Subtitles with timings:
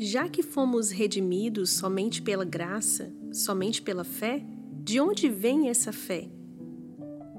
[0.00, 4.46] Já que fomos redimidos somente pela graça, somente pela fé,
[4.84, 6.30] de onde vem essa fé?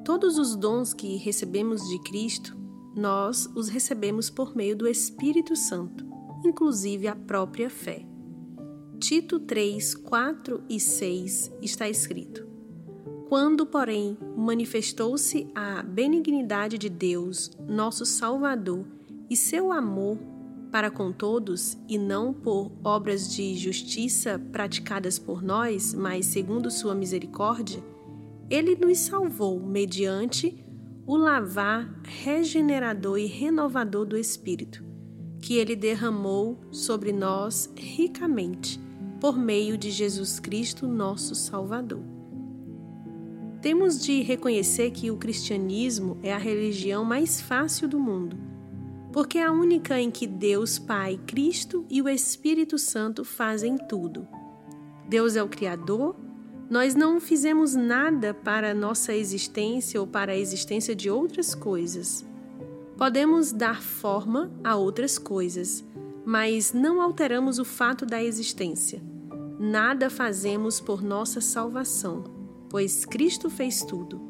[0.04, 2.57] Todos os dons que recebemos de Cristo,
[2.93, 6.05] nós os recebemos por meio do Espírito Santo,
[6.43, 8.05] inclusive a própria fé.
[9.00, 12.46] Tito 3, 4 e 6 está escrito:
[13.30, 18.86] Quando, porém, manifestou-se a benignidade de Deus, nosso Salvador,
[19.30, 20.18] e seu amor
[20.71, 26.94] para com todos, e não por obras de justiça praticadas por nós, mas segundo sua
[26.94, 27.84] misericórdia,
[28.49, 30.63] ele nos salvou mediante
[31.05, 34.84] o lavar regenerador e renovador do Espírito,
[35.41, 38.80] que ele derramou sobre nós ricamente,
[39.20, 42.03] por meio de Jesus Cristo, nosso Salvador.
[43.61, 48.49] Temos de reconhecer que o cristianismo é a religião mais fácil do mundo
[49.12, 54.28] porque é a única em que Deus Pai, Cristo e o Espírito Santo fazem tudo.
[55.08, 56.16] Deus é o Criador,
[56.70, 62.23] nós não fizemos nada para a nossa existência ou para a existência de outras coisas.
[62.95, 65.83] Podemos dar forma a outras coisas,
[66.23, 69.02] mas não alteramos o fato da existência.
[69.59, 72.23] Nada fazemos por nossa salvação,
[72.70, 74.22] pois Cristo fez tudo.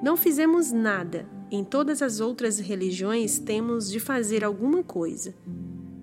[0.00, 5.34] Não fizemos nada, em todas as outras religiões temos de fazer alguma coisa,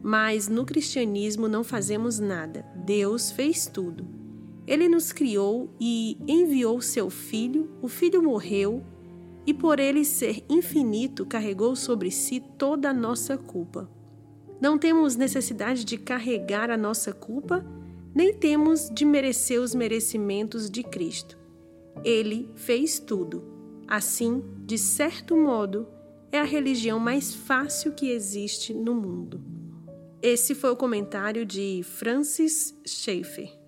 [0.01, 2.65] mas no cristianismo não fazemos nada.
[2.83, 4.07] Deus fez tudo.
[4.65, 8.83] Ele nos criou e enviou seu filho, o filho morreu
[9.45, 13.87] e por ele ser infinito carregou sobre si toda a nossa culpa.
[14.59, 17.63] Não temos necessidade de carregar a nossa culpa,
[18.15, 21.37] nem temos de merecer os merecimentos de Cristo.
[22.03, 23.54] Ele fez tudo
[23.87, 25.87] Assim, de certo modo,
[26.31, 29.41] é a religião mais fácil que existe no mundo.
[30.21, 33.64] Esse foi o comentário de Francis Schaeffer.